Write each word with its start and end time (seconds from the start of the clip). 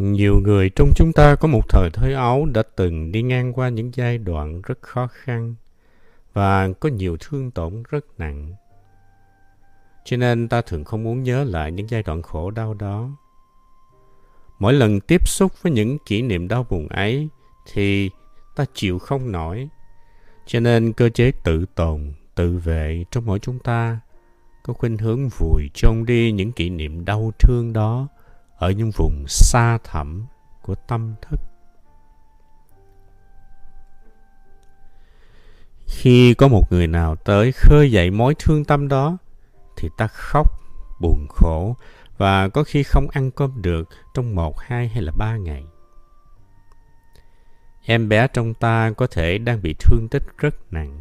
Nhiều 0.00 0.40
người 0.40 0.70
trong 0.70 0.90
chúng 0.96 1.12
ta 1.12 1.34
có 1.34 1.48
một 1.48 1.68
thời 1.68 1.90
thơ 1.90 2.14
ấu 2.14 2.46
đã 2.46 2.62
từng 2.76 3.12
đi 3.12 3.22
ngang 3.22 3.52
qua 3.52 3.68
những 3.68 3.90
giai 3.94 4.18
đoạn 4.18 4.62
rất 4.62 4.82
khó 4.82 5.06
khăn 5.06 5.54
và 6.32 6.68
có 6.80 6.88
nhiều 6.88 7.16
thương 7.20 7.50
tổn 7.50 7.82
rất 7.90 8.04
nặng. 8.18 8.54
Cho 10.04 10.16
nên 10.16 10.48
ta 10.48 10.60
thường 10.60 10.84
không 10.84 11.04
muốn 11.04 11.22
nhớ 11.22 11.44
lại 11.44 11.72
những 11.72 11.90
giai 11.90 12.02
đoạn 12.02 12.22
khổ 12.22 12.50
đau 12.50 12.74
đó. 12.74 13.10
Mỗi 14.58 14.72
lần 14.72 15.00
tiếp 15.00 15.28
xúc 15.28 15.52
với 15.62 15.72
những 15.72 15.98
kỷ 16.06 16.22
niệm 16.22 16.48
đau 16.48 16.66
buồn 16.70 16.88
ấy 16.88 17.28
thì 17.72 18.10
ta 18.56 18.64
chịu 18.74 18.98
không 18.98 19.32
nổi. 19.32 19.68
Cho 20.46 20.60
nên 20.60 20.92
cơ 20.92 21.08
chế 21.08 21.32
tự 21.44 21.64
tồn, 21.74 22.12
tự 22.34 22.58
vệ 22.58 23.04
trong 23.10 23.26
mỗi 23.26 23.38
chúng 23.38 23.58
ta 23.58 24.00
có 24.62 24.72
khuynh 24.72 24.98
hướng 24.98 25.28
vùi 25.38 25.70
chôn 25.74 26.04
đi 26.06 26.32
những 26.32 26.52
kỷ 26.52 26.70
niệm 26.70 27.04
đau 27.04 27.32
thương 27.38 27.72
đó 27.72 28.08
ở 28.60 28.70
những 28.70 28.90
vùng 28.90 29.24
xa 29.28 29.78
thẳm 29.84 30.26
của 30.62 30.74
tâm 30.74 31.14
thức. 31.22 31.40
Khi 35.86 36.34
có 36.34 36.48
một 36.48 36.72
người 36.72 36.86
nào 36.86 37.16
tới 37.16 37.52
khơi 37.52 37.90
dậy 37.90 38.10
mối 38.10 38.34
thương 38.38 38.64
tâm 38.64 38.88
đó, 38.88 39.16
thì 39.76 39.88
ta 39.98 40.06
khóc, 40.06 40.46
buồn 41.00 41.26
khổ 41.28 41.76
và 42.16 42.48
có 42.48 42.64
khi 42.64 42.82
không 42.82 43.08
ăn 43.08 43.30
cơm 43.30 43.62
được 43.62 43.88
trong 44.14 44.34
một, 44.34 44.60
hai 44.60 44.88
hay 44.88 45.02
là 45.02 45.12
ba 45.18 45.36
ngày. 45.36 45.64
Em 47.84 48.08
bé 48.08 48.26
trong 48.26 48.54
ta 48.54 48.92
có 48.96 49.06
thể 49.06 49.38
đang 49.38 49.62
bị 49.62 49.74
thương 49.78 50.08
tích 50.08 50.22
rất 50.38 50.72
nặng. 50.72 51.00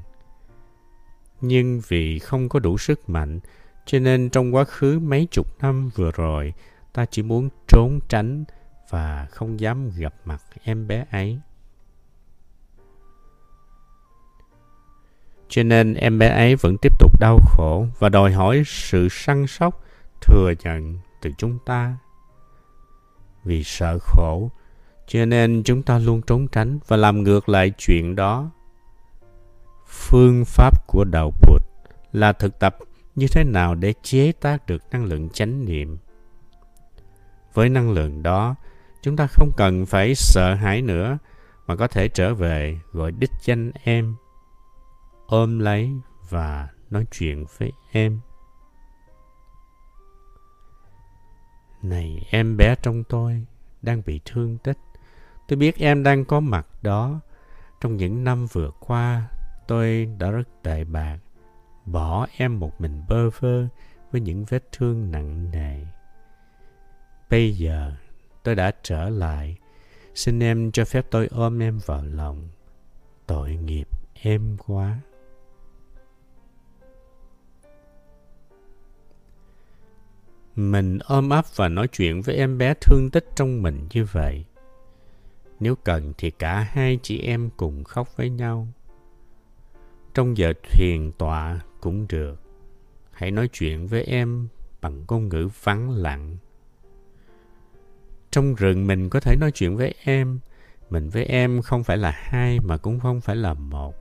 Nhưng 1.41 1.81
vì 1.87 2.19
không 2.19 2.49
có 2.49 2.59
đủ 2.59 2.77
sức 2.77 3.09
mạnh, 3.09 3.39
cho 3.85 3.99
nên 3.99 4.29
trong 4.29 4.55
quá 4.55 4.63
khứ 4.63 4.99
mấy 4.99 5.27
chục 5.31 5.47
năm 5.61 5.89
vừa 5.95 6.11
rồi, 6.11 6.53
ta 6.93 7.05
chỉ 7.05 7.23
muốn 7.23 7.49
trốn 7.67 7.99
tránh 8.09 8.43
và 8.89 9.27
không 9.31 9.59
dám 9.59 9.89
gặp 9.97 10.13
mặt 10.25 10.41
em 10.63 10.87
bé 10.87 11.05
ấy. 11.11 11.39
Cho 15.49 15.63
nên 15.63 15.93
em 15.93 16.19
bé 16.19 16.27
ấy 16.27 16.55
vẫn 16.55 16.75
tiếp 16.81 16.99
tục 16.99 17.19
đau 17.19 17.39
khổ 17.45 17.87
và 17.99 18.09
đòi 18.09 18.31
hỏi 18.31 18.63
sự 18.65 19.07
săn 19.09 19.47
sóc, 19.47 19.83
thừa 20.21 20.53
nhận 20.63 20.99
từ 21.21 21.31
chúng 21.37 21.59
ta. 21.65 21.97
Vì 23.43 23.63
sợ 23.63 23.97
khổ, 24.01 24.49
cho 25.07 25.25
nên 25.25 25.63
chúng 25.65 25.83
ta 25.83 25.99
luôn 25.99 26.21
trốn 26.21 26.47
tránh 26.47 26.79
và 26.87 26.97
làm 26.97 27.23
ngược 27.23 27.49
lại 27.49 27.71
chuyện 27.77 28.15
đó. 28.15 28.51
Phương 29.87 30.43
pháp 30.45 30.87
của 30.87 31.03
đạo 31.03 31.31
Phật 31.41 31.63
là 32.11 32.33
thực 32.33 32.59
tập 32.59 32.77
như 33.15 33.27
thế 33.31 33.43
nào 33.43 33.75
để 33.75 33.93
chế 34.03 34.31
tác 34.31 34.67
được 34.67 34.83
năng 34.91 35.05
lượng 35.05 35.29
chánh 35.29 35.65
niệm. 35.65 35.97
Với 37.53 37.69
năng 37.69 37.91
lượng 37.91 38.23
đó, 38.23 38.55
chúng 39.01 39.15
ta 39.15 39.27
không 39.27 39.51
cần 39.57 39.85
phải 39.85 40.15
sợ 40.15 40.53
hãi 40.53 40.81
nữa 40.81 41.17
mà 41.67 41.75
có 41.75 41.87
thể 41.87 42.07
trở 42.07 42.33
về 42.33 42.79
gọi 42.91 43.11
đích 43.11 43.31
danh 43.41 43.71
em 43.83 44.15
ôm 45.27 45.59
lấy 45.59 45.91
và 46.29 46.67
nói 46.89 47.05
chuyện 47.11 47.45
với 47.57 47.71
em. 47.91 48.19
Này 51.81 52.27
em 52.29 52.57
bé 52.57 52.75
trong 52.81 53.03
tôi 53.03 53.45
đang 53.81 54.01
bị 54.05 54.21
thương 54.25 54.57
tích. 54.57 54.77
Tôi 55.47 55.57
biết 55.57 55.77
em 55.77 56.03
đang 56.03 56.25
có 56.25 56.39
mặt 56.39 56.67
đó. 56.81 57.19
Trong 57.81 57.97
những 57.97 58.23
năm 58.23 58.45
vừa 58.45 58.71
qua, 58.79 59.27
tôi 59.67 60.09
đã 60.19 60.31
rất 60.31 60.47
tệ 60.63 60.83
bạc. 60.83 61.17
Bỏ 61.85 62.27
em 62.37 62.59
một 62.59 62.81
mình 62.81 63.03
bơ 63.09 63.29
vơ 63.29 63.67
với 64.11 64.21
những 64.21 64.45
vết 64.45 64.63
thương 64.71 65.11
nặng 65.11 65.51
nề. 65.51 65.85
Bây 67.29 67.53
giờ, 67.53 67.91
tôi 68.43 68.55
đã 68.55 68.71
trở 68.83 69.09
lại. 69.09 69.57
Xin 70.15 70.39
em 70.39 70.71
cho 70.71 70.85
phép 70.85 71.05
tôi 71.11 71.27
ôm 71.27 71.59
em 71.59 71.79
vào 71.85 72.03
lòng. 72.03 72.49
Tội 73.27 73.55
nghiệp 73.55 73.87
em 74.13 74.57
quá. 74.67 74.99
Mình 80.55 80.99
ôm 81.03 81.29
ấp 81.29 81.45
và 81.55 81.67
nói 81.67 81.87
chuyện 81.87 82.21
với 82.21 82.35
em 82.35 82.57
bé 82.57 82.73
thương 82.73 83.09
tích 83.11 83.25
trong 83.35 83.61
mình 83.61 83.87
như 83.93 84.05
vậy. 84.11 84.45
Nếu 85.59 85.75
cần 85.75 86.13
thì 86.17 86.31
cả 86.31 86.59
hai 86.59 86.99
chị 87.03 87.19
em 87.19 87.49
cùng 87.57 87.83
khóc 87.83 88.17
với 88.17 88.29
nhau. 88.29 88.67
Trong 90.13 90.37
giờ 90.37 90.53
thuyền 90.63 91.11
tọa 91.17 91.59
cũng 91.81 92.05
được. 92.09 92.41
Hãy 93.11 93.31
nói 93.31 93.49
chuyện 93.53 93.87
với 93.87 94.03
em 94.03 94.47
bằng 94.81 95.05
ngôn 95.07 95.29
ngữ 95.29 95.49
vắng 95.63 95.89
lặng. 95.89 96.37
Trong 98.31 98.55
rừng 98.55 98.87
mình 98.87 99.09
có 99.09 99.19
thể 99.19 99.35
nói 99.35 99.51
chuyện 99.51 99.77
với 99.77 99.95
em. 100.03 100.39
Mình 100.89 101.09
với 101.09 101.25
em 101.25 101.61
không 101.61 101.83
phải 101.83 101.97
là 101.97 102.11
hai 102.15 102.59
mà 102.59 102.77
cũng 102.77 102.99
không 102.99 103.21
phải 103.21 103.35
là 103.35 103.53
một. 103.53 103.95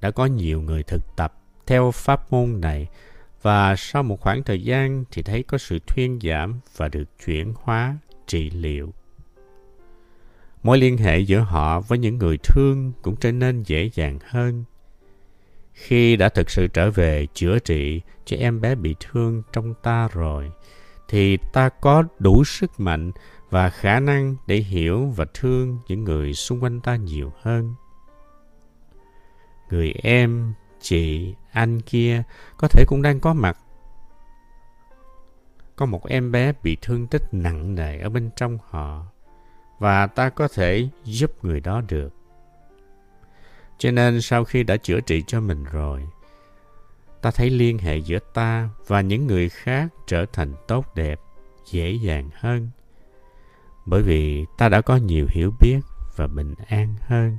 Đã 0.00 0.10
có 0.10 0.26
nhiều 0.26 0.60
người 0.60 0.82
thực 0.82 1.02
tập 1.16 1.34
theo 1.66 1.90
pháp 1.90 2.32
môn 2.32 2.60
này 2.60 2.88
và 3.42 3.76
sau 3.76 4.02
một 4.02 4.20
khoảng 4.20 4.42
thời 4.42 4.62
gian 4.62 5.04
thì 5.10 5.22
thấy 5.22 5.42
có 5.42 5.58
sự 5.58 5.78
thuyên 5.86 6.18
giảm 6.22 6.60
và 6.76 6.88
được 6.88 7.04
chuyển 7.24 7.54
hóa 7.56 7.96
trị 8.26 8.50
liệu. 8.50 8.92
Mối 10.62 10.78
liên 10.78 10.96
hệ 10.96 11.18
giữa 11.18 11.38
họ 11.38 11.80
với 11.80 11.98
những 11.98 12.18
người 12.18 12.38
thương 12.44 12.92
cũng 13.02 13.16
trở 13.16 13.32
nên 13.32 13.62
dễ 13.62 13.90
dàng 13.94 14.18
hơn. 14.24 14.64
Khi 15.72 16.16
đã 16.16 16.28
thực 16.28 16.50
sự 16.50 16.66
trở 16.66 16.90
về 16.90 17.26
chữa 17.34 17.58
trị 17.58 18.00
cho 18.24 18.36
em 18.36 18.60
bé 18.60 18.74
bị 18.74 18.94
thương 19.00 19.42
trong 19.52 19.74
ta 19.82 20.08
rồi, 20.12 20.50
thì 21.10 21.36
ta 21.36 21.68
có 21.68 22.04
đủ 22.18 22.44
sức 22.44 22.80
mạnh 22.80 23.12
và 23.50 23.70
khả 23.70 24.00
năng 24.00 24.36
để 24.46 24.56
hiểu 24.56 25.06
và 25.16 25.24
thương 25.34 25.78
những 25.88 26.04
người 26.04 26.34
xung 26.34 26.62
quanh 26.62 26.80
ta 26.80 26.96
nhiều 26.96 27.32
hơn. 27.40 27.74
Người 29.70 29.94
em 30.02 30.54
chị, 30.80 31.34
anh 31.52 31.80
kia 31.80 32.22
có 32.56 32.68
thể 32.68 32.84
cũng 32.88 33.02
đang 33.02 33.20
có 33.20 33.34
mặt. 33.34 33.58
Có 35.76 35.86
một 35.86 36.06
em 36.06 36.32
bé 36.32 36.52
bị 36.62 36.76
thương 36.82 37.06
tích 37.06 37.22
nặng 37.32 37.74
nề 37.74 37.98
ở 37.98 38.08
bên 38.08 38.30
trong 38.36 38.58
họ 38.68 39.06
và 39.78 40.06
ta 40.06 40.28
có 40.28 40.48
thể 40.48 40.88
giúp 41.04 41.44
người 41.44 41.60
đó 41.60 41.82
được. 41.88 42.12
Cho 43.78 43.90
nên 43.90 44.22
sau 44.22 44.44
khi 44.44 44.62
đã 44.62 44.76
chữa 44.76 45.00
trị 45.00 45.22
cho 45.26 45.40
mình 45.40 45.64
rồi, 45.72 46.06
ta 47.22 47.30
thấy 47.30 47.50
liên 47.50 47.78
hệ 47.78 47.96
giữa 47.96 48.18
ta 48.34 48.68
và 48.86 49.00
những 49.00 49.26
người 49.26 49.48
khác 49.48 49.88
trở 50.06 50.26
thành 50.32 50.54
tốt 50.68 50.94
đẹp, 50.94 51.20
dễ 51.70 51.92
dàng 51.92 52.30
hơn. 52.34 52.70
Bởi 53.86 54.02
vì 54.02 54.46
ta 54.58 54.68
đã 54.68 54.80
có 54.80 54.96
nhiều 54.96 55.26
hiểu 55.30 55.52
biết 55.60 55.80
và 56.16 56.26
bình 56.26 56.54
an 56.68 56.94
hơn. 57.00 57.38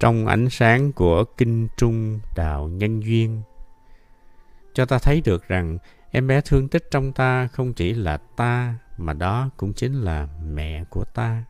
trong 0.00 0.26
ánh 0.26 0.50
sáng 0.50 0.92
của 0.92 1.24
kinh 1.24 1.68
trung 1.76 2.20
đạo 2.36 2.68
nhân 2.68 3.02
duyên 3.02 3.42
cho 4.74 4.84
ta 4.84 4.98
thấy 4.98 5.20
được 5.24 5.48
rằng 5.48 5.78
em 6.10 6.26
bé 6.26 6.40
thương 6.40 6.68
tích 6.68 6.84
trong 6.90 7.12
ta 7.12 7.46
không 7.46 7.72
chỉ 7.72 7.92
là 7.92 8.16
ta 8.16 8.74
mà 8.98 9.12
đó 9.12 9.50
cũng 9.56 9.72
chính 9.72 9.94
là 9.94 10.28
mẹ 10.44 10.84
của 10.84 11.04
ta 11.04 11.44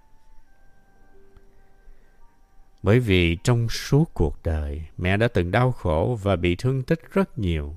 bởi 2.86 3.00
vì 3.00 3.36
trong 3.36 3.68
suốt 3.68 4.10
cuộc 4.14 4.38
đời 4.44 4.82
mẹ 4.98 5.16
đã 5.16 5.28
từng 5.28 5.50
đau 5.50 5.72
khổ 5.72 6.18
và 6.22 6.36
bị 6.36 6.56
thương 6.56 6.82
tích 6.82 7.00
rất 7.12 7.38
nhiều 7.38 7.76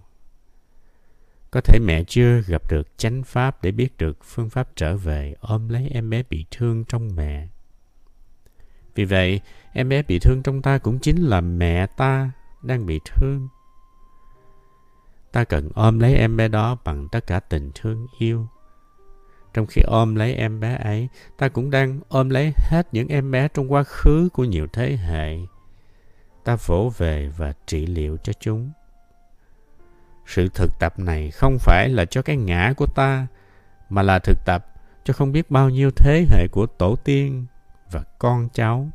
có 1.52 1.62
thể 1.62 1.80
mẹ 1.80 2.04
chưa 2.04 2.42
gặp 2.48 2.62
được 2.72 2.98
chánh 2.98 3.24
pháp 3.24 3.64
để 3.64 3.72
biết 3.72 3.98
được 3.98 4.18
phương 4.24 4.50
pháp 4.50 4.70
trở 4.76 4.98
về 4.98 5.36
ôm 5.40 5.70
lấy 5.70 5.90
em 5.92 6.10
bé 6.10 6.24
bị 6.30 6.46
thương 6.52 6.84
trong 6.86 7.16
mẹ 7.16 7.48
vì 9.00 9.06
vậy, 9.06 9.42
em 9.74 9.90
bé 9.90 10.04
bị 10.04 10.20
thương 10.20 10.44
trong 10.44 10.62
ta 10.62 10.78
cũng 10.78 11.00
chính 11.00 11.24
là 11.24 11.42
mẹ 11.42 11.88
ta 11.88 12.32
đang 12.62 12.86
bị 12.86 13.00
thương. 13.06 13.48
Ta 15.32 15.44
cần 15.44 15.70
ôm 15.74 16.00
lấy 16.00 16.16
em 16.16 16.38
bé 16.38 16.48
đó 16.48 16.78
bằng 16.84 17.08
tất 17.12 17.28
cả 17.28 17.40
tình 17.40 17.72
thương 17.76 18.08
yêu. 18.18 18.48
Trong 19.54 19.66
khi 19.66 19.82
ôm 19.82 20.16
lấy 20.16 20.34
em 20.34 20.60
bé 20.60 20.76
ấy, 20.84 21.08
ta 21.38 21.50
cũng 21.50 21.70
đang 21.70 22.00
ôm 22.10 22.30
lấy 22.30 22.54
hết 22.56 22.88
những 22.92 23.08
em 23.08 23.32
bé 23.32 23.48
trong 23.48 23.72
quá 23.72 23.84
khứ 23.84 24.30
của 24.34 24.44
nhiều 24.44 24.68
thế 24.74 24.98
hệ. 24.98 25.38
Ta 26.44 26.58
vỗ 26.66 26.92
về 26.98 27.32
và 27.38 27.54
trị 27.66 27.86
liệu 27.86 28.18
cho 28.18 28.34
chúng. 28.40 28.72
Sự 30.26 30.50
thực 30.54 30.72
tập 30.80 31.00
này 31.00 31.32
không 31.32 31.58
phải 31.60 31.90
là 31.90 32.06
cho 32.06 32.22
cái 32.22 32.38
ngã 32.38 32.74
của 32.78 32.86
ta, 32.96 33.28
mà 33.90 34.02
là 34.02 34.20
thực 34.20 34.38
tập 34.46 34.66
cho 35.04 35.14
không 35.14 35.32
biết 35.32 35.52
bao 35.52 35.70
nhiêu 35.70 35.92
thế 35.92 36.26
hệ 36.30 36.48
của 36.52 36.66
tổ 36.66 36.96
tiên 36.96 37.46
và 37.92 38.04
con 38.20 38.50
cháu. 38.54 38.90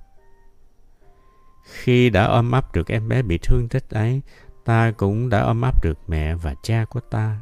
Khi 1.64 2.10
đã 2.10 2.24
ôm 2.24 2.50
ấp 2.50 2.74
được 2.74 2.88
em 2.88 3.08
bé 3.08 3.22
bị 3.22 3.38
thương 3.38 3.68
tích 3.68 3.90
ấy, 3.90 4.22
ta 4.64 4.92
cũng 4.96 5.28
đã 5.28 5.40
ôm 5.40 5.60
ấp 5.60 5.84
được 5.84 5.98
mẹ 6.06 6.34
và 6.34 6.54
cha 6.62 6.84
của 6.84 7.00
ta. 7.00 7.40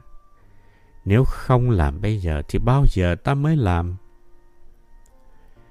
Nếu 1.04 1.24
không 1.24 1.70
làm 1.70 2.00
bây 2.00 2.18
giờ 2.18 2.42
thì 2.48 2.58
bao 2.58 2.84
giờ 2.88 3.14
ta 3.14 3.34
mới 3.34 3.56
làm? 3.56 3.96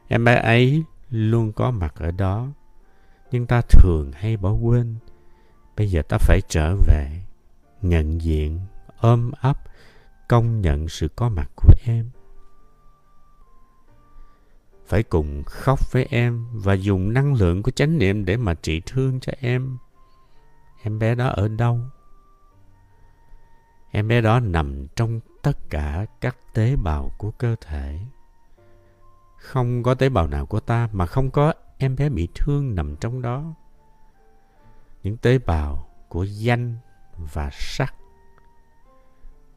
Em 0.07 0.25
bé 0.25 0.35
ấy 0.35 0.83
luôn 1.09 1.51
có 1.51 1.71
mặt 1.71 1.93
ở 1.95 2.11
đó, 2.11 2.47
nhưng 3.31 3.45
ta 3.45 3.61
thường 3.61 4.11
hay 4.13 4.37
bỏ 4.37 4.51
quên. 4.51 4.95
Bây 5.77 5.91
giờ 5.91 6.01
ta 6.09 6.17
phải 6.17 6.41
trở 6.49 6.75
về, 6.75 7.21
nhận 7.81 8.21
diện, 8.21 8.59
ôm 8.97 9.31
ấp, 9.41 9.57
công 10.27 10.61
nhận 10.61 10.87
sự 10.87 11.07
có 11.15 11.29
mặt 11.29 11.49
của 11.55 11.73
em 11.85 12.09
phải 14.91 15.03
cùng 15.03 15.43
khóc 15.45 15.91
với 15.91 16.07
em 16.09 16.45
và 16.53 16.73
dùng 16.73 17.13
năng 17.13 17.33
lượng 17.33 17.63
của 17.63 17.71
chánh 17.71 17.97
niệm 17.97 18.25
để 18.25 18.37
mà 18.37 18.53
trị 18.53 18.81
thương 18.85 19.19
cho 19.19 19.31
em 19.39 19.77
em 20.83 20.99
bé 20.99 21.15
đó 21.15 21.27
ở 21.27 21.47
đâu 21.47 21.79
em 23.91 24.07
bé 24.07 24.21
đó 24.21 24.39
nằm 24.39 24.87
trong 24.95 25.19
tất 25.41 25.57
cả 25.69 26.05
các 26.21 26.37
tế 26.53 26.75
bào 26.75 27.11
của 27.17 27.31
cơ 27.31 27.55
thể. 27.61 27.99
Không 29.37 29.83
có 29.83 29.93
tế 29.93 30.09
bào 30.09 30.27
nào 30.27 30.45
của 30.45 30.59
ta 30.59 30.89
mà 30.91 31.05
không 31.05 31.31
có 31.31 31.53
em 31.77 31.95
bé 31.95 32.09
bị 32.09 32.27
thương 32.35 32.75
nằm 32.75 32.95
trong 32.95 33.21
đó. 33.21 33.53
Những 35.03 35.17
tế 35.17 35.37
bào 35.37 35.89
của 36.09 36.23
danh 36.23 36.77
và 37.33 37.49
sắc. 37.53 37.93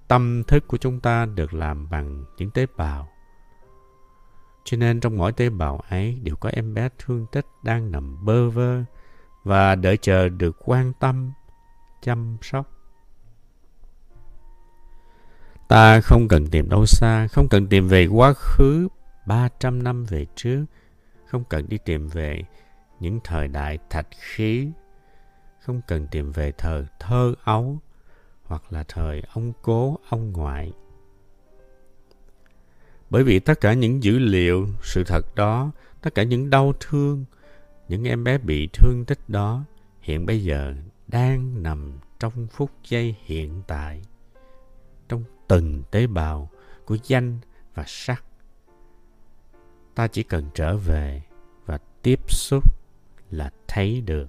Tâm 0.08 0.42
thức 0.48 0.64
của 0.66 0.76
chúng 0.76 1.00
ta 1.00 1.26
được 1.26 1.54
làm 1.54 1.90
bằng 1.90 2.24
những 2.38 2.50
tế 2.50 2.66
bào. 2.76 3.08
Cho 4.64 4.76
nên 4.76 5.00
trong 5.00 5.16
mỗi 5.16 5.32
tế 5.32 5.50
bào 5.50 5.82
ấy 5.88 6.20
đều 6.22 6.36
có 6.36 6.48
em 6.52 6.74
bé 6.74 6.88
thương 6.98 7.26
tích 7.32 7.46
đang 7.62 7.90
nằm 7.90 8.24
bơ 8.24 8.50
vơ 8.50 8.84
và 9.42 9.74
đợi 9.74 9.96
chờ 9.96 10.28
được 10.28 10.56
quan 10.64 10.92
tâm, 10.92 11.32
chăm 12.02 12.36
sóc. 12.42 12.66
Ta 15.74 16.00
không 16.00 16.28
cần 16.28 16.46
tìm 16.46 16.68
đâu 16.68 16.86
xa, 16.86 17.28
không 17.28 17.48
cần 17.48 17.66
tìm 17.66 17.88
về 17.88 18.06
quá 18.06 18.32
khứ 18.36 18.88
300 19.26 19.82
năm 19.82 20.04
về 20.04 20.26
trước, 20.36 20.64
không 21.26 21.44
cần 21.44 21.68
đi 21.68 21.78
tìm 21.84 22.08
về 22.08 22.42
những 23.00 23.20
thời 23.24 23.48
đại 23.48 23.78
thạch 23.90 24.06
khí, 24.10 24.70
không 25.60 25.80
cần 25.88 26.06
tìm 26.10 26.32
về 26.32 26.52
thời 26.58 26.84
thơ 26.98 27.34
ấu 27.44 27.78
hoặc 28.44 28.62
là 28.70 28.84
thời 28.88 29.22
ông 29.32 29.52
cố, 29.62 29.98
ông 30.08 30.32
ngoại. 30.32 30.72
Bởi 33.10 33.24
vì 33.24 33.38
tất 33.38 33.60
cả 33.60 33.72
những 33.72 34.02
dữ 34.02 34.18
liệu, 34.18 34.66
sự 34.82 35.04
thật 35.04 35.34
đó, 35.34 35.70
tất 36.02 36.14
cả 36.14 36.22
những 36.22 36.50
đau 36.50 36.72
thương, 36.80 37.24
những 37.88 38.04
em 38.04 38.24
bé 38.24 38.38
bị 38.38 38.68
thương 38.72 39.04
tích 39.04 39.20
đó 39.28 39.64
hiện 40.00 40.26
bây 40.26 40.44
giờ 40.44 40.74
đang 41.06 41.62
nằm 41.62 41.92
trong 42.20 42.46
phút 42.50 42.70
giây 42.88 43.16
hiện 43.24 43.62
tại, 43.66 44.02
trong 45.08 45.24
từng 45.48 45.82
tế 45.90 46.06
bào 46.06 46.50
của 46.84 46.96
danh 47.06 47.38
và 47.74 47.84
sắc. 47.86 48.24
Ta 49.94 50.06
chỉ 50.06 50.22
cần 50.22 50.50
trở 50.54 50.76
về 50.76 51.22
và 51.66 51.78
tiếp 52.02 52.20
xúc 52.30 52.64
là 53.30 53.50
thấy 53.68 54.00
được. 54.00 54.28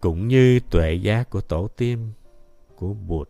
Cũng 0.00 0.28
như 0.28 0.60
tuệ 0.70 0.94
giác 0.94 1.30
của 1.30 1.40
tổ 1.40 1.68
tiên, 1.76 2.12
của 2.76 2.94
Bụt 2.94 3.28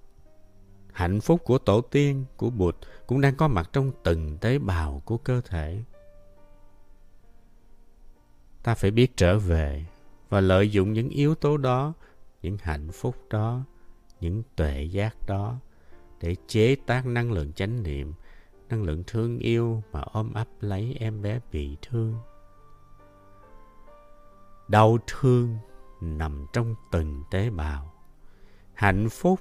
hạnh 0.98 1.20
phúc 1.20 1.40
của 1.44 1.58
tổ 1.58 1.80
tiên, 1.80 2.24
của 2.36 2.50
bụt 2.50 2.76
cũng 3.06 3.20
đang 3.20 3.36
có 3.36 3.48
mặt 3.48 3.70
trong 3.72 3.92
từng 4.02 4.38
tế 4.38 4.58
bào 4.58 5.02
của 5.04 5.16
cơ 5.16 5.40
thể 5.40 5.82
ta 8.62 8.74
phải 8.74 8.90
biết 8.90 9.16
trở 9.16 9.38
về 9.38 9.84
và 10.28 10.40
lợi 10.40 10.70
dụng 10.70 10.92
những 10.92 11.08
yếu 11.08 11.34
tố 11.34 11.56
đó 11.56 11.92
những 12.42 12.56
hạnh 12.60 12.92
phúc 12.92 13.16
đó, 13.30 13.64
những 14.20 14.42
tuệ 14.56 14.82
giác 14.82 15.16
đó 15.26 15.56
để 16.20 16.36
chế 16.46 16.76
tác 16.86 17.06
năng 17.06 17.32
lượng 17.32 17.52
chánh 17.52 17.82
niệm, 17.82 18.14
năng 18.68 18.82
lượng 18.82 19.04
thương 19.06 19.38
yêu 19.38 19.82
mà 19.92 20.00
ôm 20.00 20.34
ấp 20.34 20.48
lấy 20.60 20.96
em 21.00 21.22
bé 21.22 21.40
bị 21.52 21.76
thương. 21.82 22.14
Đau 24.68 24.98
thương 25.06 25.56
nằm 26.00 26.46
trong 26.52 26.74
từng 26.92 27.24
tế 27.30 27.50
bào. 27.50 27.92
Hạnh 28.74 29.08
phúc, 29.08 29.40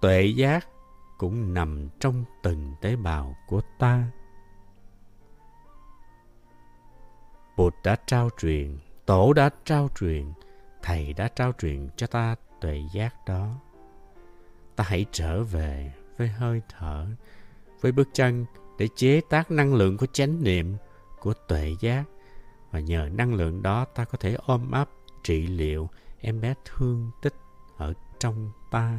tuệ 0.00 0.24
giác 0.24 0.68
cũng 1.18 1.54
nằm 1.54 1.88
trong 2.00 2.24
từng 2.42 2.74
tế 2.80 2.96
bào 2.96 3.36
của 3.48 3.60
ta. 3.78 4.10
Bụt 7.56 7.74
đã 7.84 7.96
trao 8.06 8.28
truyền, 8.38 8.78
tổ 9.06 9.32
đã 9.32 9.50
trao 9.64 9.88
truyền 10.00 10.32
thầy 10.82 11.12
đã 11.12 11.28
trao 11.28 11.52
truyền 11.58 11.88
cho 11.96 12.06
ta 12.06 12.34
tuệ 12.60 12.82
giác 12.92 13.14
đó. 13.26 13.54
Ta 14.76 14.84
hãy 14.84 15.06
trở 15.12 15.42
về 15.42 15.92
với 16.18 16.28
hơi 16.28 16.62
thở, 16.68 17.06
với 17.80 17.92
bước 17.92 18.08
chân 18.12 18.46
để 18.78 18.88
chế 18.96 19.20
tác 19.30 19.50
năng 19.50 19.74
lượng 19.74 19.96
của 19.96 20.06
chánh 20.06 20.42
niệm, 20.42 20.76
của 21.20 21.34
tuệ 21.48 21.74
giác. 21.80 22.04
Và 22.70 22.80
nhờ 22.80 23.08
năng 23.12 23.34
lượng 23.34 23.62
đó, 23.62 23.84
ta 23.84 24.04
có 24.04 24.18
thể 24.18 24.36
ôm 24.46 24.70
ấp 24.70 24.90
trị 25.22 25.46
liệu 25.46 25.88
em 26.18 26.40
bé 26.40 26.54
thương 26.64 27.10
tích 27.22 27.34
ở 27.76 27.94
trong 28.18 28.50
ta. 28.70 28.98